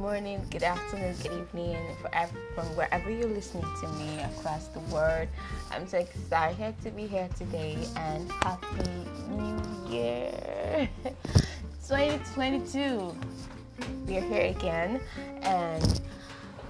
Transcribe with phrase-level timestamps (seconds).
[0.00, 1.76] morning, good afternoon, good evening,
[2.54, 5.28] from wherever you're listening to me across the world.
[5.70, 8.90] I'm so excited to be here today and happy
[9.28, 10.88] new year
[11.86, 13.14] 2022.
[14.06, 15.02] We're here again
[15.42, 16.00] and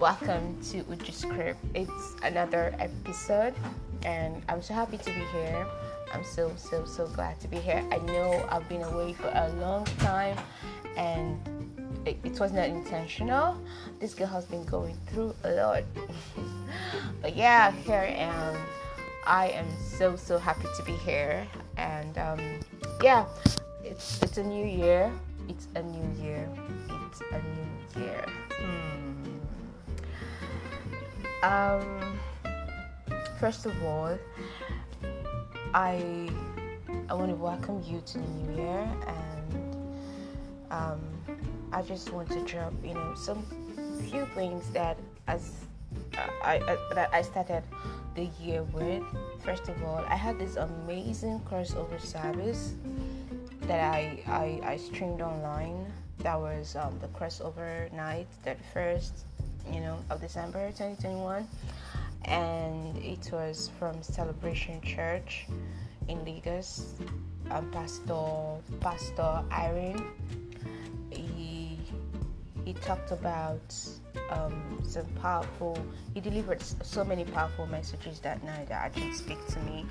[0.01, 1.61] welcome to Uju Script.
[1.73, 3.55] It's another episode
[4.03, 5.67] and I'm so happy to be here.
[6.13, 7.85] I'm so so so glad to be here.
[7.93, 10.37] I know I've been away for a long time
[10.97, 11.70] and
[12.07, 13.61] it, was not intentional.
[13.99, 15.85] This girl has been going through a lot.
[17.23, 18.57] but yeah, here I am.
[19.27, 22.41] I am so so happy to be here, and um,
[23.03, 23.27] yeah,
[23.85, 25.13] it's it's a new year.
[25.49, 26.49] It's a new year.
[27.07, 28.25] It's a new year.
[28.53, 29.11] Hmm.
[31.43, 32.19] Um,
[33.39, 34.19] first of all,
[35.75, 36.31] I
[37.09, 39.77] I want to welcome you to the new year and
[40.71, 41.01] um,
[41.73, 43.45] I just want to drop, you know, some
[44.09, 44.97] few things that
[45.29, 45.53] as
[46.43, 46.59] I,
[46.95, 47.63] that I started
[48.15, 49.03] the year with.
[49.45, 52.75] First of all, I had this amazing crossover service
[53.63, 55.87] that I I, I streamed online.
[56.19, 59.25] That was um, the crossover night, the first,
[59.73, 61.49] you know, of December 2021,
[62.27, 65.47] and it was from Celebration Church
[66.09, 66.95] in Lagos.
[67.51, 70.07] Um, Pastor Pastor Iren
[72.71, 73.77] he talked about
[74.31, 75.77] um, some powerful
[76.15, 79.85] he delivered so many powerful messages that night that actually speak to me.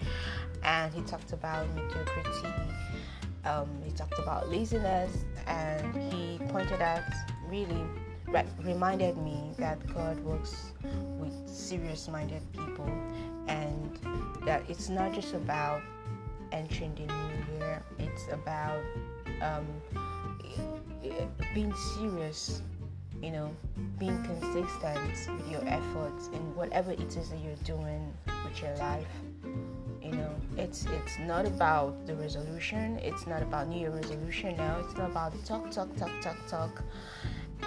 [0.63, 2.47] And he talked about mediocrity
[3.44, 7.03] um, he talked about laziness and he pointed out
[7.50, 7.83] really
[8.27, 10.72] re- reminded me that god works
[11.17, 12.89] with serious minded people
[13.47, 14.00] and
[14.45, 15.81] that it's not just about
[16.52, 18.81] entering the new year it's about
[19.41, 19.66] um,
[21.53, 22.61] being serious
[23.22, 23.51] you know,
[23.97, 28.13] being consistent with your efforts in whatever it is that you're doing
[28.46, 29.07] with your life.
[30.01, 32.97] You know, it's it's not about the resolution.
[33.00, 34.79] It's not about New Year resolution now.
[34.79, 36.84] It's not about the talk, talk, talk, talk, talk.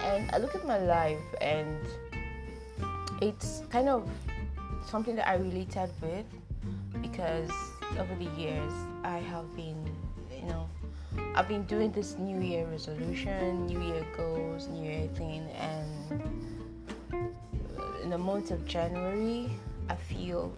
[0.03, 1.77] And I look at my life, and
[3.21, 4.09] it's kind of
[4.87, 6.27] something that I related with
[7.01, 7.51] because
[7.99, 8.73] over the years
[9.05, 9.85] I have been,
[10.35, 10.69] you know,
[11.35, 16.23] I've been doing this New Year resolution, New Year goals, New Year thing, and
[18.03, 19.49] in the month of January,
[19.89, 20.53] I feel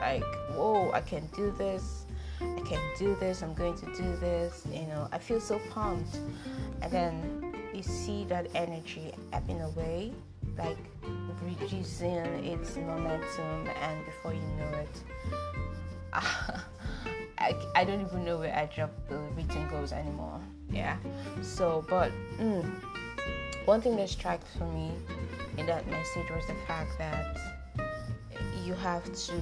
[0.00, 0.24] like,
[0.56, 2.06] whoa, I can do this.
[2.40, 3.42] I can do this.
[3.42, 4.66] I'm going to do this.
[4.72, 6.18] You know, I feel so pumped.
[6.82, 10.12] And then you see that energy ebbing away,
[10.58, 10.78] like
[11.40, 15.02] reducing its momentum, and before you know it,
[17.50, 20.40] I, I don't even know where I dropped the written goals anymore.
[20.70, 20.96] Yeah.
[21.42, 22.64] So, but mm,
[23.64, 24.92] one thing that struck for me
[25.58, 27.36] in that message was the fact that
[28.64, 29.34] you have to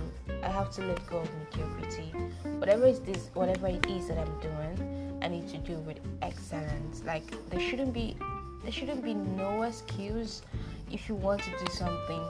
[0.42, 2.14] I have to let go of mediocrity.
[2.58, 7.02] Whatever it is whatever it is that I'm doing, I need to do with excellence.
[7.04, 8.16] Like there shouldn't be
[8.62, 10.42] there shouldn't be no excuse
[10.90, 12.24] if you want to do something.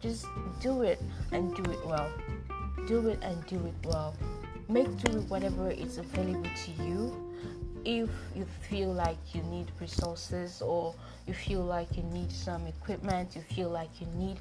[0.00, 0.26] Just
[0.60, 1.02] do it
[1.32, 2.08] and do it well.
[2.86, 4.14] Do it and do it well
[4.68, 7.20] make do with whatever is available to you.
[7.84, 10.94] If you feel like you need resources or
[11.26, 14.38] you feel like you need some equipment you feel like you need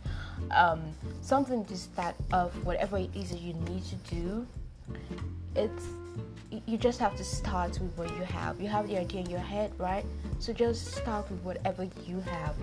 [0.52, 0.82] um,
[1.22, 4.46] something to start off whatever it is that you need to do
[5.56, 5.86] it's
[6.68, 8.62] you just have to start with what you have.
[8.62, 10.06] You have the idea in your head right?
[10.40, 12.56] So just start with whatever you have.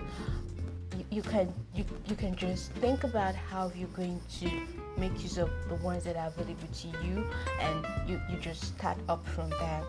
[0.97, 4.49] You, you can you, you can just think about how you're going to
[4.97, 7.27] make use of the ones that are available to you
[7.59, 9.83] and you, you just start up from there.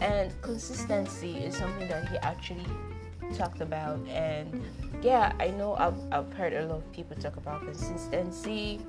[0.00, 2.66] And consistency is something that he actually
[3.34, 4.62] talked about and
[5.02, 8.80] yeah i know I've, I've heard a lot of people talk about consistency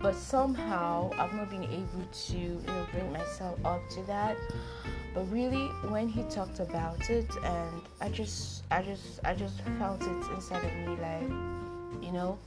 [0.00, 4.36] but somehow i've not been able to you know bring myself up to that.
[5.12, 10.00] But really when he talked about it and i just i just i just felt
[10.02, 12.38] it inside of me like you know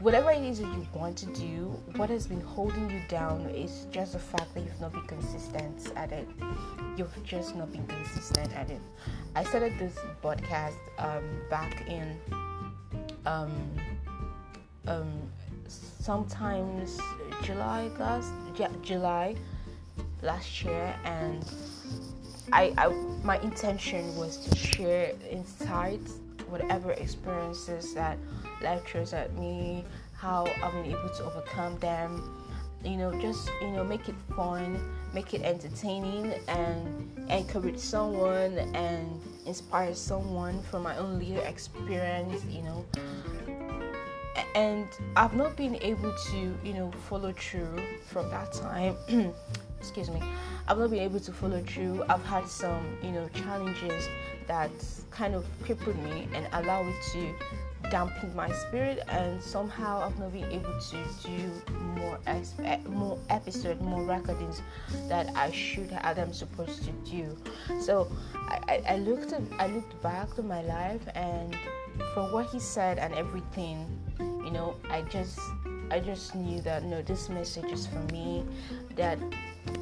[0.00, 3.86] whatever it is that you want to do, what has been holding you down is
[3.90, 6.28] just the fact that you've not been consistent at it.
[6.96, 8.80] You've just not been consistent at it.
[9.34, 12.16] I started this podcast um, back in
[13.26, 13.52] um,
[14.86, 15.12] um,
[15.68, 16.98] sometimes
[17.42, 18.32] July last
[18.82, 19.34] July
[20.22, 21.44] last year, and
[22.52, 22.88] I, I
[23.22, 26.18] my intention was to share insights,
[26.48, 28.18] whatever experiences that
[28.86, 32.44] throws at me, how I've been able to overcome them,
[32.84, 34.78] you know just you know make it fun
[35.14, 42.62] make it entertaining and encourage someone and inspire someone from my own little experience you
[42.62, 42.84] know.
[44.54, 48.96] And i've not been able to you know follow through from that time.
[49.80, 50.22] Excuse me.
[50.66, 52.04] I've not been able to follow through.
[52.08, 54.08] I've had some you know challenges
[54.46, 54.70] that
[55.10, 57.34] kind of crippled me and allow me to
[57.90, 61.52] dampened my spirit and somehow I've not been able to do
[61.96, 62.18] more
[62.86, 64.62] more episodes, more recordings
[65.08, 67.36] that I should have I'm supposed to do.
[67.80, 71.56] So I, I, looked at I looked back to my life and
[72.12, 73.86] from what he said and everything,
[74.18, 75.38] you know, I just
[75.90, 78.44] I just knew that no this message is for me
[78.96, 79.18] that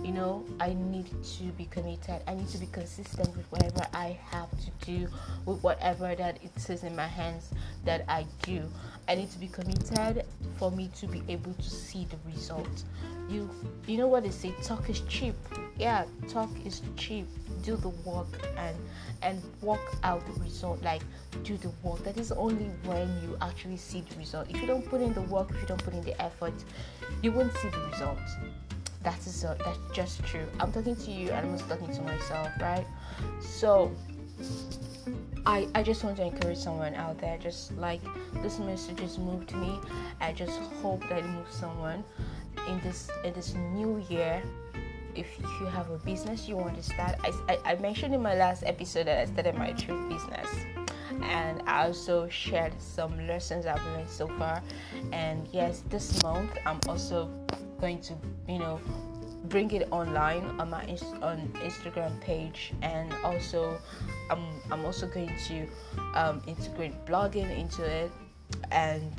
[0.02, 2.20] you know i need to be committed.
[2.26, 5.08] I need to be consistent with whatever i have to do
[5.46, 7.50] with whatever that it says in my hands
[7.84, 8.62] that i do.
[9.08, 10.24] I need to be committed
[10.58, 12.84] for me to be able to see the result.
[13.28, 13.50] You
[13.86, 15.34] you know what they say talk is cheap.
[15.76, 17.26] Yeah talk is cheap.
[17.62, 18.76] Do the work and
[19.22, 21.02] and work out the result like
[21.42, 22.04] do the work.
[22.04, 24.48] That is only when you actually see the result.
[24.50, 26.54] If you don't put in the work if you don't put in the effort
[27.22, 28.18] you won't see the result
[29.02, 30.46] that is uh, that's just true.
[30.60, 32.86] I'm talking to you and i'm also talking to myself right?
[33.40, 33.92] So
[35.44, 38.00] I, I just want to encourage someone out there just like
[38.42, 39.78] this message has moved me.
[40.20, 42.04] I just hope that it moves someone
[42.68, 44.42] in this in this new year.
[45.14, 45.28] If
[45.60, 48.62] you have a business you want to start I, I, I mentioned in my last
[48.64, 50.48] episode that i started my trade business.
[51.22, 54.62] And I also shared some lessons I've learned so far.
[55.12, 57.28] And yes, this month I'm also
[57.82, 58.14] going to,
[58.48, 58.80] you know,
[59.48, 60.84] bring it online on my
[61.20, 61.38] on
[61.68, 63.76] Instagram page, and also
[64.30, 65.66] I'm I'm also going to
[66.14, 68.10] um, integrate blogging into it,
[68.70, 69.12] and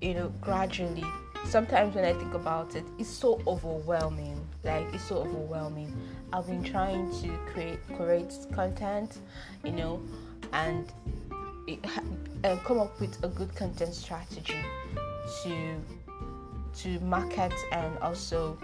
[0.00, 1.04] you know, gradually.
[1.46, 4.38] Sometimes when I think about it, it's so overwhelming.
[4.62, 5.90] Like it's so overwhelming.
[6.34, 9.18] I've been trying to create create content,
[9.64, 10.02] you know,
[10.52, 10.92] and
[11.66, 11.78] it,
[12.44, 14.60] uh, come up with a good content strategy
[15.42, 15.80] to
[16.74, 18.58] to market and also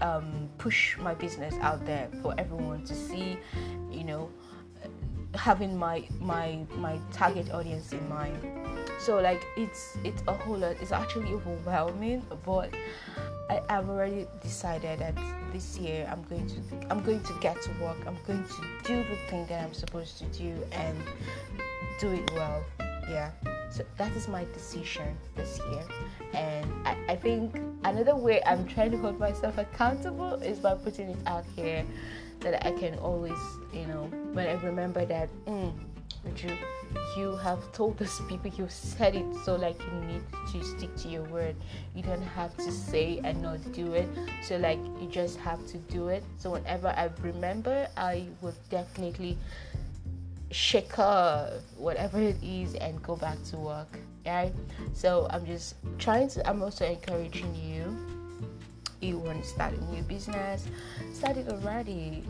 [0.00, 3.38] um, push my business out there for everyone to see
[3.90, 4.30] you know
[5.34, 8.36] having my my my target audience in mind.
[8.98, 12.70] So like it's it's a whole lot it's actually overwhelming but
[13.50, 15.14] I, have already decided that
[15.52, 16.56] this year I'm going to
[16.90, 20.18] I'm going to get to work I'm going to do the thing that I'm supposed
[20.18, 20.96] to do and
[21.98, 22.62] do it well.
[23.08, 23.30] Yeah
[23.72, 25.84] so that is my decision this year.
[26.34, 31.10] And I, I think another way i'm trying to hold myself accountable is by putting
[31.10, 31.84] it out here
[32.40, 33.38] that i can always
[33.72, 35.72] you know when i remember that mm,
[36.36, 36.56] you
[37.16, 40.22] you have told those people you said it so like you need
[40.52, 41.56] to stick to your word.
[41.94, 44.08] You don't have to say and not do it.
[44.42, 46.22] So like you just have to do it.
[46.38, 49.38] So whenever i remember i will definitely
[50.52, 54.52] shake off whatever it is and go back to work right
[54.92, 57.96] so i'm just trying to i'm also encouraging you.
[59.02, 60.68] You want to start a new business.
[61.12, 62.22] Start it already.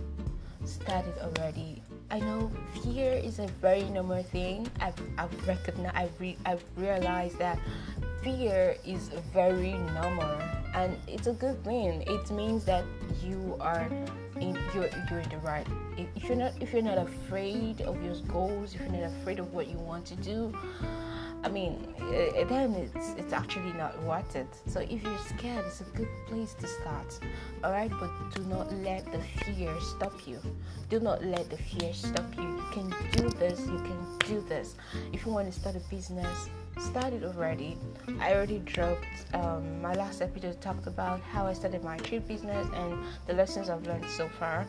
[0.65, 1.83] Start it already.
[2.11, 2.51] I know
[2.83, 4.67] fear is a very normal thing.
[4.81, 7.59] I've, I've recognized I've, re- I've realized that
[8.23, 10.35] fear is very normal
[10.75, 12.05] and it's a good thing.
[12.07, 12.85] It means that
[13.23, 13.87] you are
[14.75, 18.81] you're you're the right if you're not if you're not afraid of your goals if
[18.81, 20.53] you're not afraid of what you want to do
[21.45, 21.89] I mean,
[22.49, 24.47] then it's it's actually not worth it.
[24.67, 27.19] So if you're scared, it's a good place to start.
[27.65, 30.39] All right, but do not let the fear stop you.
[30.89, 32.43] Do not let the fear stop you.
[32.45, 33.61] You can do this.
[33.61, 34.77] You can do this.
[35.13, 37.77] If you want to start a business, started already.
[38.21, 42.67] I already dropped um, my last episode talked about how I started my trade business
[42.75, 44.67] and the lessons I've learned so far.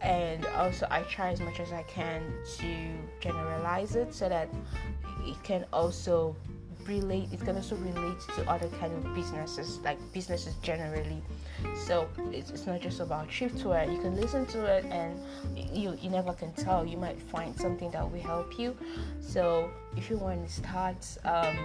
[0.00, 2.22] And also, I try as much as I can
[2.58, 4.48] to generalize it so that
[5.26, 6.36] it can also
[6.86, 11.20] relate it can also relate to other kind of businesses like businesses generally.
[11.74, 15.18] So it's, it's not just about Thriftwear you can listen to it and
[15.56, 18.76] you you never can tell you might find something that will help you.
[19.20, 21.56] So if you want to start um,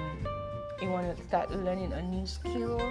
[0.82, 2.82] you want to start learning a new skill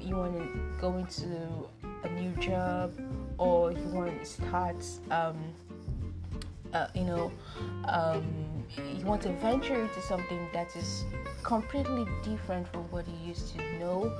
[0.00, 1.68] you want to go into
[2.04, 2.92] a new job
[3.38, 5.36] or you want to start um,
[6.72, 7.30] uh, you know
[7.84, 11.04] um, you want to venture into something that is
[11.42, 14.12] completely different from what you used to know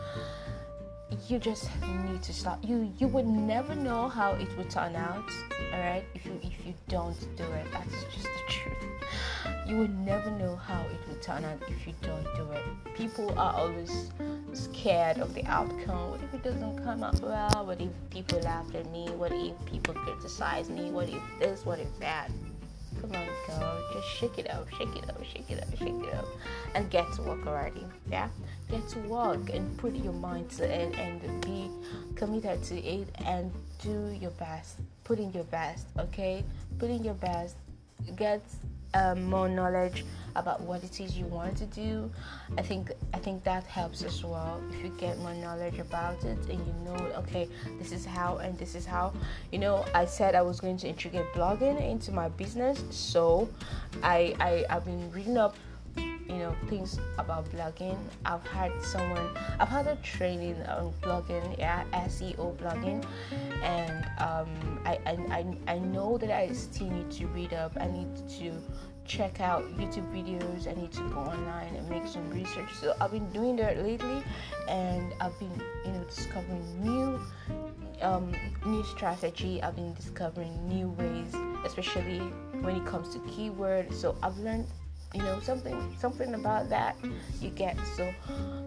[1.28, 1.68] you just
[2.08, 5.28] need to start you you would never know how it would turn out
[5.72, 8.90] all right if you if you don't do it that's just the truth
[9.70, 12.96] you would never know how it will turn out if you don't do it.
[12.96, 14.10] People are always
[14.52, 16.10] scared of the outcome.
[16.10, 17.66] What if it doesn't come out well?
[17.66, 19.08] What if people laugh at me?
[19.10, 20.90] What if people criticize me?
[20.90, 21.64] What if this?
[21.64, 22.30] What if that?
[23.00, 23.84] Come on, girl.
[23.94, 26.26] Just shake it up, shake it up, shake it up, shake it up,
[26.74, 27.84] and get to work already.
[28.10, 28.28] Yeah,
[28.70, 31.70] get to work and put your mind to it and be
[32.14, 33.50] committed to it and
[33.82, 34.76] do your best.
[35.04, 36.44] Put in your best, okay?
[36.78, 37.56] Put in your best.
[38.16, 38.42] Get
[38.94, 40.04] um, more knowledge
[40.36, 42.10] about what it is you want to do.
[42.56, 44.60] I think i think that helps as well.
[44.72, 48.56] If you get more knowledge about it and you know okay this is how and
[48.58, 49.12] this is how.
[49.52, 53.48] You know i said i was going to integrate blogging into my business so
[54.02, 55.54] i, I i've been reading up
[56.30, 57.98] you know things about blogging.
[58.24, 63.04] I've had someone i've had a training on blogging yeah seo blogging.
[63.62, 67.76] And um, I, I i know that i still need to read up.
[67.80, 68.52] I need to
[69.04, 70.68] check out youtube videos.
[70.68, 72.70] I need to go online and make some research.
[72.80, 74.22] So i've been doing that lately.
[74.68, 77.20] And i've been you know discovering new
[78.02, 78.32] um,
[78.64, 79.60] new strategy.
[79.62, 81.34] I've been discovering new ways
[81.64, 82.20] especially
[82.62, 84.66] when it comes to keywords so i've learned
[85.14, 86.96] you know something something about that
[87.40, 87.76] you get.
[87.96, 88.12] So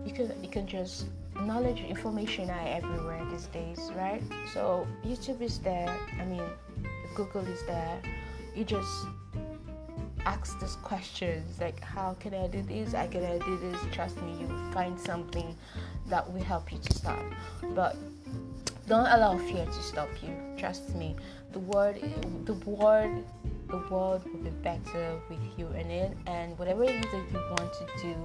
[0.06, 1.06] you can you can just
[1.42, 4.22] knowledge information are everywhere these days right?
[4.54, 5.90] So youtube is there.
[6.20, 6.44] I mean
[7.16, 8.02] google is there.
[8.56, 9.08] You just
[10.26, 12.94] ask these questions like how can i do this?
[12.94, 13.80] I can i do this?
[13.92, 15.56] Trust me you find something
[16.08, 17.26] that will help you to start
[17.74, 17.96] but
[18.88, 20.36] don't allow fear to stop you.
[20.58, 21.16] Trust me.
[21.54, 22.02] The word
[22.46, 23.24] the word
[23.74, 26.16] the world will be better with you in it.
[26.28, 28.16] And whatever it is that you want to do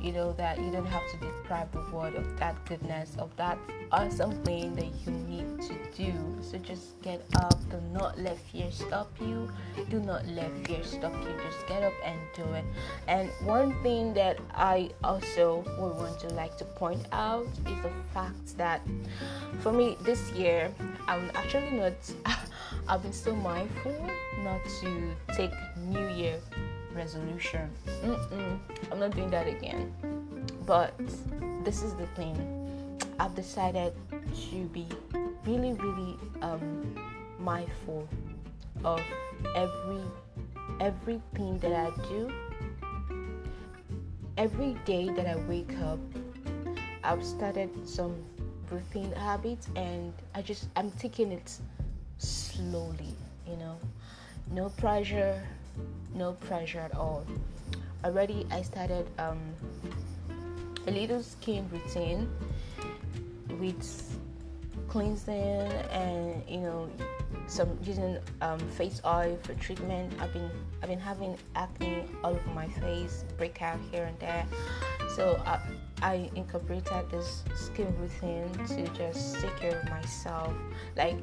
[0.00, 3.58] you know that you don't have to deprive the world of that goodness of that
[3.92, 6.12] awesome thing that you need to do.
[6.42, 7.58] So just get up.
[7.70, 9.50] Do not let fear stop you.
[9.88, 11.34] Do not let fear stop you.
[11.42, 12.64] Just get up and do it.
[13.08, 17.90] And one thing that i also would want to like to point out is the
[18.12, 18.80] fact that
[19.60, 20.72] for me this year
[21.08, 21.92] i'm actually not
[22.88, 23.94] i've been so mindful
[24.42, 25.50] not to take
[25.88, 26.38] new year
[26.96, 27.70] resolution.
[28.02, 28.58] Mm-mm,
[28.90, 29.92] I'm not doing that again.
[30.64, 30.98] But
[31.62, 32.34] this is the thing.
[33.20, 33.92] I've decided
[34.50, 34.86] to be
[35.44, 36.94] really, really um,
[37.38, 38.08] mindful
[38.84, 39.00] of
[39.54, 40.02] every
[40.80, 42.32] everything that I do.
[44.36, 45.98] Every day that I wake up,
[47.04, 48.16] I've started some
[48.70, 51.58] routine habits, and I just I'm taking it
[52.18, 53.14] slowly.
[53.48, 53.78] You know,
[54.50, 55.42] no pressure,
[56.14, 57.24] no pressure at all.
[58.04, 59.40] Already, I started um,
[60.86, 62.28] a little skin routine
[63.58, 64.18] with
[64.88, 66.88] cleansing and you know
[67.46, 70.12] some using um, face oil for treatment.
[70.20, 70.50] I've been
[70.82, 74.46] I've been having acne all over my face, breakout here and there.
[75.14, 75.60] So I,
[76.02, 80.52] I incorporated this skin routine to just take care of myself.
[80.96, 81.16] Like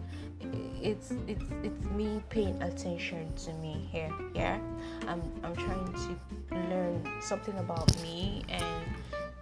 [0.82, 4.12] it's it's it's me paying attention to me here.
[4.34, 4.60] Yeah,
[5.08, 8.86] I'm I'm trying to learn something about me, and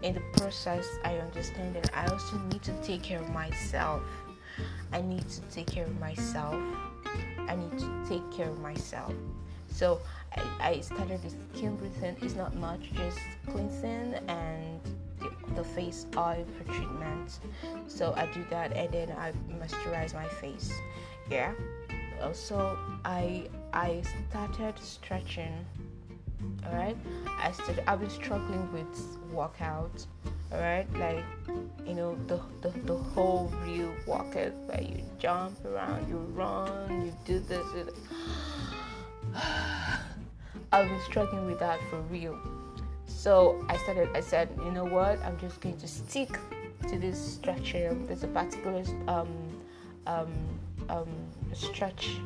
[0.01, 4.03] in the process, I understand that I also need to take care of myself.
[4.91, 6.55] I need to take care of myself.
[7.47, 9.13] I need to take care of myself.
[9.67, 10.01] So
[10.35, 12.15] I, I started this skin routine.
[12.21, 14.79] It's not much, just cleansing and
[15.55, 17.39] the face oil for treatment.
[17.87, 20.71] So I do that and then I moisturize my face.
[21.29, 21.53] Yeah.
[22.21, 25.65] Also, I I started stretching.
[26.65, 26.97] All right.
[27.39, 27.83] I started.
[27.87, 30.05] I've been struggling with workout.
[30.51, 30.87] All right.
[30.93, 31.23] Like
[31.85, 37.13] you know the the, the whole real workout where you jump around, you run, you
[37.25, 37.65] do this.
[40.73, 42.39] I've been struggling with that for real
[43.21, 46.39] so I started, I said, you know what, I'm just going to stick
[46.89, 47.95] to this structure.
[48.07, 49.29] There's a particular um,
[50.07, 50.33] um,
[50.89, 51.07] um,
[51.53, 52.17] stretch,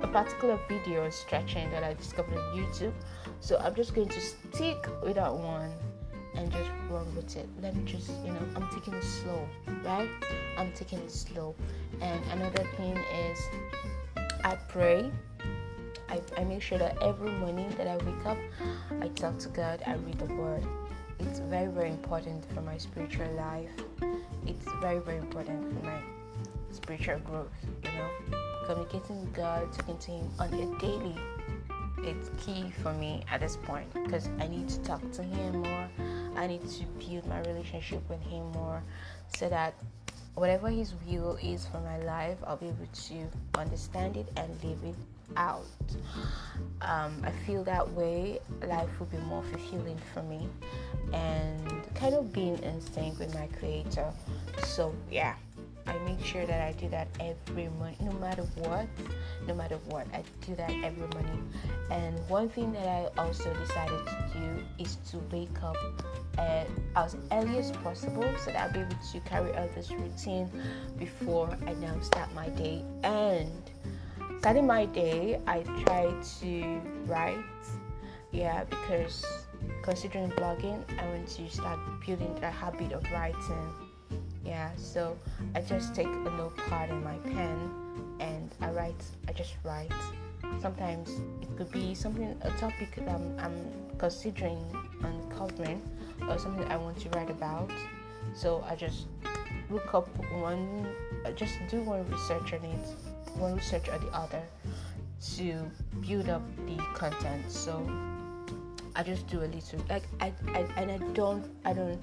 [0.00, 2.92] a particular video stretching that I discovered on YouTube.
[3.40, 5.72] So I'm just going to stick with that one
[6.36, 7.48] and just run with it.
[7.60, 9.48] Let me just, you know, I'm taking it slow,
[9.84, 10.08] right?
[10.56, 11.56] I'm taking it slow.
[12.00, 13.40] And another thing is,
[14.44, 15.10] I pray
[16.08, 18.38] I, I make sure that every morning that I wake up,
[19.00, 20.64] I talk to God, I read the Word.
[21.20, 23.70] It's very, very important for my spiritual life.
[24.46, 26.00] It's very, very important for my
[26.70, 27.50] spiritual growth,
[27.84, 28.38] you know.
[28.66, 31.16] Communicating with God, talking to Him on a daily,
[31.98, 35.88] it's key for me at this point because I need to talk to Him more.
[36.36, 38.82] I need to build my relationship with Him more
[39.36, 39.74] so that
[40.34, 44.78] whatever His will is for my life, I'll be able to understand it and live
[44.84, 44.94] it
[45.36, 45.66] out.
[46.82, 50.48] Um, I feel that way, life will be more fulfilling for me
[51.12, 54.12] and kind of being in sync with my creator.
[54.64, 55.34] So, yeah,
[55.86, 58.86] I make sure that I do that every morning, no matter what.
[59.46, 61.48] No matter what, I do that every morning.
[61.90, 65.76] And one thing that I also decided to do is to wake up
[66.96, 70.50] as early as possible so that I'll be able to carry out this routine
[70.98, 72.84] before I now start my day.
[73.04, 73.52] And
[74.46, 76.06] starting my day, I try
[76.38, 77.64] to write.
[78.30, 79.26] Yeah, because
[79.82, 83.72] considering blogging, I want to start building the habit of writing.
[84.44, 85.18] Yeah, so
[85.56, 87.58] I just take a notepad and my pen
[88.20, 89.02] and I write.
[89.26, 89.90] I just write.
[90.62, 91.10] Sometimes
[91.42, 93.58] it could be something, a topic that I'm, I'm
[93.98, 94.62] considering
[95.02, 95.82] uncovering
[96.28, 97.72] or something I want to write about.
[98.32, 99.06] So I just
[99.70, 100.86] look up one,
[101.34, 102.86] just do one research on it,
[103.38, 104.42] one research or the other
[105.36, 105.70] to
[106.06, 107.50] build up the content.
[107.50, 107.88] So
[108.94, 112.00] I just do a little, like I, I and I don't, I don't,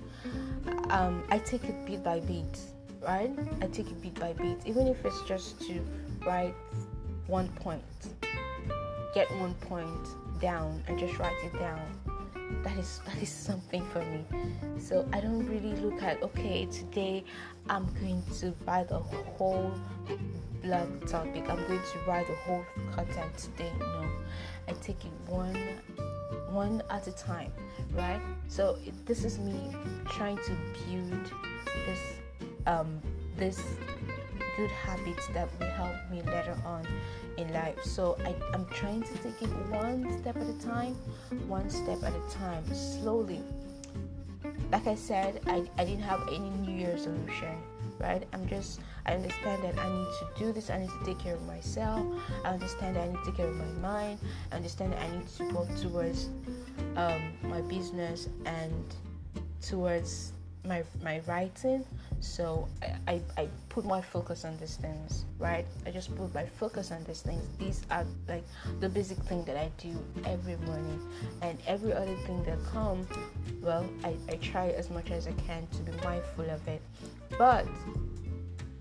[0.89, 2.59] um, I take it bit by bit,
[3.01, 3.31] right?
[3.61, 5.79] I take it bit by bit, even if it's just to
[6.25, 6.55] write
[7.27, 7.83] one point,
[9.13, 10.07] get one point
[10.39, 11.79] down and just write it down
[12.63, 14.23] that is that is something for me
[14.77, 17.23] so i don't really look at okay today
[17.69, 19.71] i'm going to buy the whole
[20.63, 22.65] blog topic i'm going to write the whole
[22.95, 24.07] content today no
[24.67, 25.57] i take it one
[26.49, 27.51] one at a time
[27.93, 29.75] right so it, this is me
[30.07, 30.51] trying to
[30.87, 31.31] build
[31.85, 31.99] this
[32.65, 33.01] um
[33.37, 33.61] this
[34.57, 36.85] good habits that will help me later on
[37.37, 37.83] in life.
[37.83, 40.95] So I, I'm trying to take it one step at a time,
[41.47, 43.41] one step at a time, slowly.
[44.71, 47.55] Like I said, I, I didn't have any New Year's resolution,
[47.99, 48.23] right?
[48.33, 51.35] I'm just, I understand that I need to do this, I need to take care
[51.35, 52.05] of myself,
[52.45, 54.19] I understand that I need to take care of my mind,
[54.51, 56.29] I understand that I need to work towards
[56.95, 58.95] um, my business and
[59.61, 60.33] towards
[60.65, 61.85] my my writing.
[62.21, 65.65] So I, I, I put my focus on these things right?
[65.85, 67.43] I just put my focus on these things.
[67.59, 68.45] These are like
[68.79, 69.93] the basic thing that i do
[70.25, 70.99] every morning.
[71.41, 73.05] And every other thing that come
[73.61, 76.81] well I, I try as much as i can to be mindful of it.
[77.37, 77.67] But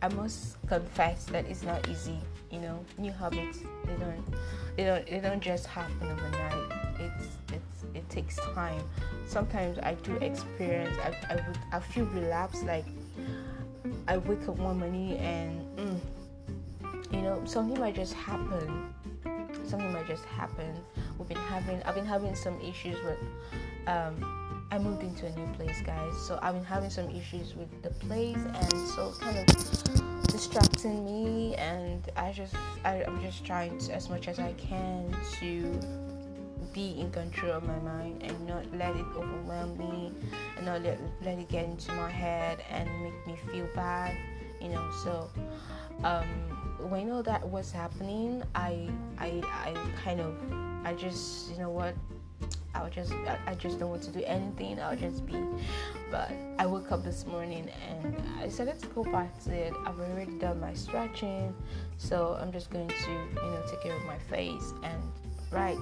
[0.03, 2.19] i must confess that it's not easy
[2.53, 2.85] you know.
[2.99, 4.23] New habits they don't
[4.77, 7.01] they don't they don't just happen overnight.
[7.01, 8.83] It's it's it takes time.
[9.27, 12.85] Sometimes i do experience i, I i feel relapse like
[14.07, 15.99] i wake up one morning and mm,
[17.11, 18.95] you know something might just happen.
[19.67, 20.75] Something might just happen.
[21.19, 23.19] We've been having i've been having some issues with
[23.87, 24.42] um
[24.73, 26.17] I moved into a new place, guys.
[26.27, 31.55] So I've been having some issues with the place, and so kind of distracting me.
[31.57, 35.79] And I just, I, I'm just trying to, as much as I can to
[36.73, 40.11] be in control of my mind and not let it overwhelm me
[40.57, 44.17] and not let, let it get into my head and make me feel bad
[44.59, 45.29] you know so
[46.03, 46.25] um,
[46.89, 50.35] when all that was happening I, I i kind of
[50.87, 51.95] i just you know what
[52.75, 53.13] I would just
[53.47, 54.81] I just don't want to do anything.
[54.81, 55.37] I'll just be
[56.11, 59.73] but I woke up this morning and I decided to go back to it.
[59.87, 61.55] I've already done my stretching,
[61.99, 65.03] so I'm just going to, you know, take care of my face and
[65.53, 65.79] right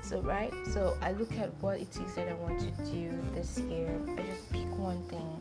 [0.00, 3.58] so right so i look at what it is that i want to do this
[3.58, 5.40] year i just pick one thing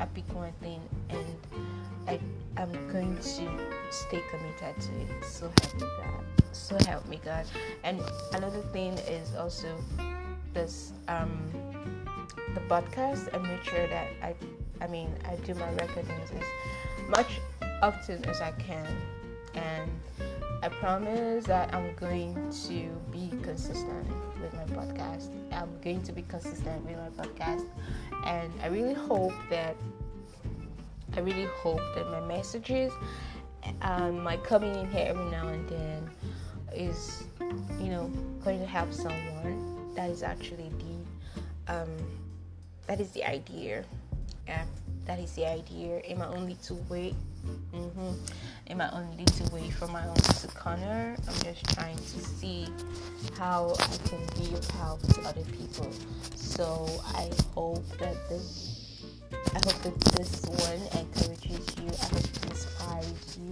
[0.00, 0.80] i pick one thing
[1.10, 1.26] and
[2.08, 2.18] i
[2.56, 3.22] i'm going to
[3.90, 5.24] stay committed to it.
[5.24, 6.24] So help me god.
[6.52, 7.46] So help me god.
[7.84, 8.00] And
[8.32, 9.76] another thing is also
[10.52, 11.50] this um
[12.54, 13.32] the podcast.
[13.32, 14.34] And make sure that i
[14.80, 17.40] i mean i do my recordings as much
[17.82, 18.86] often as i can.
[19.54, 19.90] And
[20.62, 22.34] I promise that I'm going
[22.68, 24.06] to be consistent
[24.40, 25.45] with my podcast.
[25.56, 27.64] I'm going to be consistent with my podcast,
[28.24, 29.74] and I really hope that
[31.16, 32.92] I really hope that my messages,
[33.82, 36.10] um, my coming in here every now and then,
[36.74, 37.24] is
[37.80, 38.10] you know
[38.44, 39.94] going to help someone.
[39.94, 41.88] That is actually the um,
[42.86, 43.84] that is the idea.
[44.46, 44.64] Yeah,
[45.06, 46.00] that is the idea.
[46.00, 47.14] In my only two way.
[47.72, 48.12] Mm-hmm
[48.68, 51.16] in my own little way from my own little corner.
[51.28, 52.66] I'm just trying to see
[53.38, 55.90] how I can be of help to other people.
[56.34, 59.02] So I hope that this
[59.54, 61.88] I hope that this one encourages you.
[61.90, 63.50] I hope it inspires you.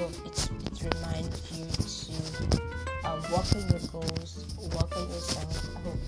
[0.00, 1.66] Hope it, it reminds you
[2.06, 2.62] to
[3.08, 4.32] um, work on your goals,
[4.74, 5.68] work on yourself.
[5.76, 5.98] I hope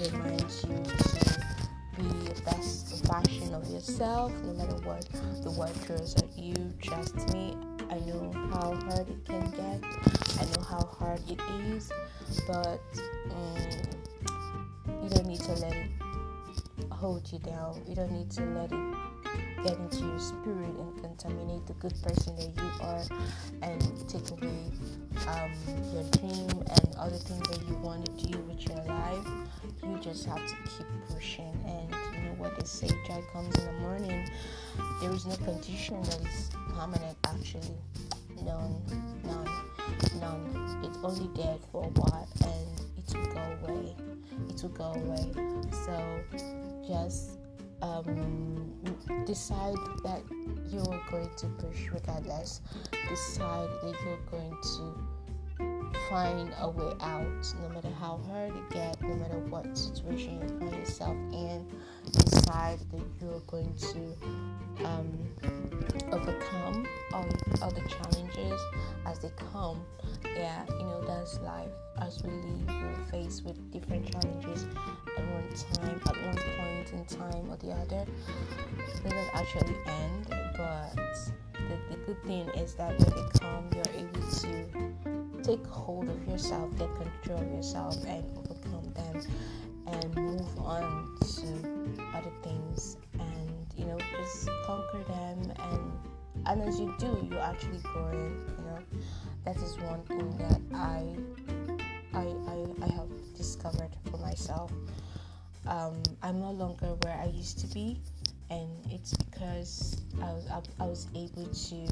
[0.00, 5.06] it reminds you to be the best version of yourself no matter what
[5.42, 6.54] the world throws at you.
[6.80, 7.56] Trust me,
[7.90, 10.17] I know how hard it can get.
[10.38, 11.90] I know how hard it is,
[12.46, 12.80] but
[13.30, 15.90] um, you don't need to let it
[16.90, 17.82] hold you down.
[17.88, 22.36] You don't need to let it get into your spirit and contaminate the good person
[22.36, 23.04] that you are
[23.62, 24.70] and take away
[25.26, 25.50] um,
[25.92, 29.26] your dream and other things that you want to do with your life.
[29.82, 31.52] You just have to keep pushing.
[31.66, 34.28] And you know what they say, joy comes in the morning.
[35.00, 37.74] There is no condition that is permanent, actually.
[38.44, 38.80] None,
[39.24, 39.48] none,
[40.20, 40.80] none.
[40.84, 43.96] It's only there for a while and it will go away.
[44.48, 45.30] It will go away.
[45.86, 46.20] So
[46.86, 47.38] just
[47.82, 48.74] um,
[49.26, 50.22] decide that
[50.68, 52.60] you are going to push regardless.
[53.08, 59.00] Decide that you're going to find a way out, no matter how hard it gets,
[59.02, 61.66] no matter what situation you find yourself in.
[62.12, 65.28] Decide that you're going to um,
[66.12, 67.26] overcome all,
[67.62, 68.60] all the challenges
[69.06, 69.82] as they come.
[70.24, 71.68] Yeah, you know, that's life.
[72.00, 74.66] As we live, we're faced with different challenges
[75.16, 78.04] at one time, at one point in time or the other.
[79.04, 80.94] They don't actually end, but
[81.52, 86.28] the, the good thing is that when they come, you're able to take hold of
[86.28, 89.22] yourself, get control of yourself, and overcome them
[89.86, 91.67] and move on to
[92.14, 95.52] other things and you know just conquer them.
[95.58, 95.92] And
[96.46, 98.78] and as you do you actually grow you know.
[99.44, 101.16] That is one thing that I
[102.12, 104.70] I I, I have discovered for myself.
[105.66, 108.00] Um, I'm no longer where I used to be
[108.50, 111.88] and it's because I was, I, I was able to you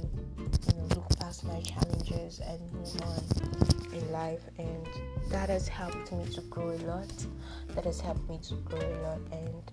[0.76, 4.42] know look past my challenges and move on in life.
[4.58, 4.86] And
[5.30, 7.26] that has helped me to grow a lot.
[7.74, 9.20] That has helped me to grow a lot.
[9.32, 9.72] And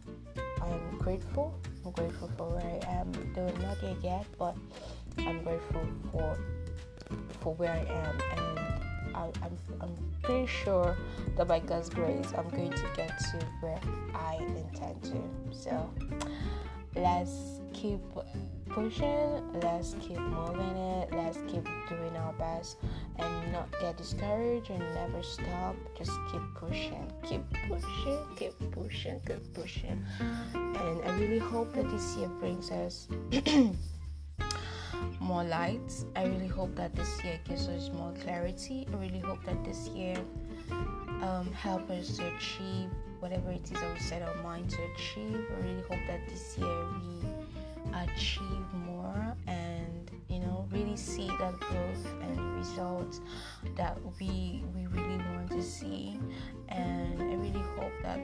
[0.61, 1.53] I'm grateful.
[1.85, 3.11] I'm grateful for where I am.
[3.33, 4.55] Though not there yet but
[5.17, 6.37] I'm grateful for
[7.41, 8.19] for where I am.
[8.37, 10.95] And I, I'm, I'm pretty sure
[11.37, 13.79] that by God's grace I'm going to get to where
[14.13, 15.21] I intend to.
[15.51, 15.89] So
[16.95, 17.99] let's keep
[18.69, 22.77] pushing let's keep moving it let's keep doing our best
[23.17, 29.53] and not get discouraged and never stop just keep pushing keep pushing keep pushing keep
[29.53, 30.03] pushing.
[30.53, 33.07] And i really hope that this year brings us
[35.19, 38.87] more light i really hope that this year gives us more clarity.
[38.91, 40.17] I really hope that this year
[41.21, 45.45] um, help us to achieve whatever it is that we set our mind to achieve.
[45.55, 47.32] I really hope that this year we
[47.95, 53.21] achieve more and you know really see that growth and results
[53.75, 56.19] that we we really want to see.
[56.69, 58.19] And I really hope that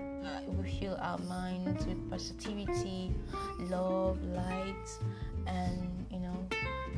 [0.48, 3.12] we fill our minds with positivity,
[3.60, 4.88] love, light,
[5.46, 6.48] and you know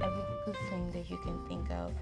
[0.04, 1.94] every good thing that you can think of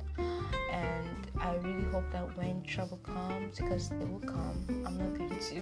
[0.71, 5.29] and I really hope that when trouble comes, because it will come, I'm not going
[5.29, 5.61] to,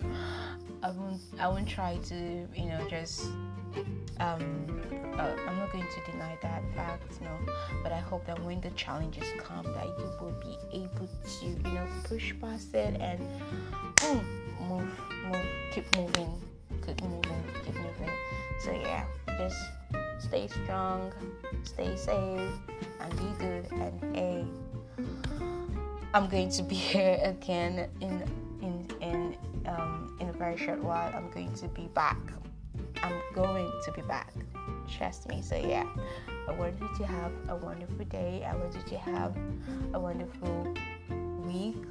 [0.84, 2.16] I won't, I won't try to,
[2.56, 3.26] you know, just,
[4.20, 4.82] um,
[5.18, 7.30] uh, I'm not going to deny that fact, no,
[7.84, 11.08] but I hope that when the challenges come, that you will be able
[11.40, 13.20] to, you know, push past it and
[13.98, 14.24] mm,
[14.68, 15.00] move,
[15.32, 16.42] move, keep moving,
[16.86, 18.12] keep moving, keep moving.
[18.64, 19.06] So yeah,
[19.38, 19.58] just
[20.20, 21.12] stay strong,
[21.64, 22.52] stay safe,
[23.00, 23.68] and be good.
[23.72, 24.46] And hey,
[26.14, 28.24] I'm going to be here again in
[28.62, 31.14] in in um, in a very short while.
[31.16, 32.18] I'm going to be back.
[33.04, 34.34] I'm going to be back.
[34.98, 35.42] Trust me.
[35.42, 35.86] So yeah,
[36.48, 38.46] I want you to have a wonderful day.
[38.48, 39.36] I want you to have
[39.94, 40.74] a wonderful
[41.46, 41.84] week.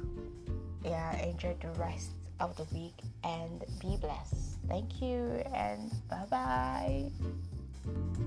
[0.83, 4.57] Yeah, enjoy the rest of the week and be blessed.
[4.67, 7.11] Thank you and bye bye.
[7.87, 8.17] Música